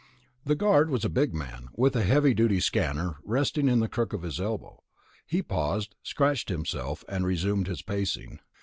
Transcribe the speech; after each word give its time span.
The 0.45 0.55
guard 0.55 0.89
was 0.89 1.05
a 1.05 1.09
big 1.09 1.31
man, 1.31 1.67
with 1.75 1.95
a 1.95 2.01
heavy 2.01 2.33
duty 2.33 2.59
stunner 2.59 3.17
resting 3.23 3.67
in 3.67 3.81
the 3.81 3.87
crook 3.87 4.13
of 4.13 4.23
his 4.23 4.39
elbow. 4.41 4.81
He 5.27 5.43
paused, 5.43 5.93
scratched 6.01 6.49
himself, 6.49 7.03
and 7.07 7.23
resumed 7.23 7.67
his 7.67 7.83
pacing. 7.83 8.39